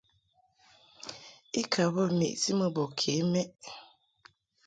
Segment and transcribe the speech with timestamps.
[1.59, 3.51] I ka bə meʼti mɨ bɔ ke mɛʼ.